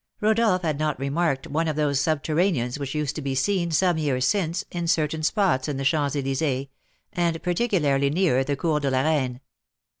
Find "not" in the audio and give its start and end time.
0.79-0.99